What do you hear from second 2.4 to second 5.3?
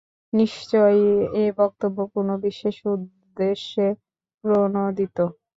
বিশেষ উদ্দেশ্যে প্রণোদিত।